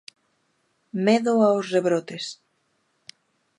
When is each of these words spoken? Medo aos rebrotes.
Medo 1.05 1.33
aos 1.41 1.65
rebrotes. 1.73 2.25